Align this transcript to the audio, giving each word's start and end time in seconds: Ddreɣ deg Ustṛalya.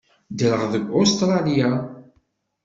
Ddreɣ 0.31 0.61
deg 0.73 0.83
Ustṛalya. 1.01 1.69